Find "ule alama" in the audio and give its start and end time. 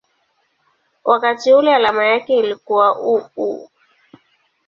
1.53-2.05